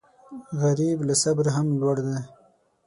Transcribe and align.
غریب 0.61 0.97
له 1.07 1.15
صبره 1.23 1.51
هم 1.57 1.67
لوړ 1.81 1.97
دی 2.05 2.19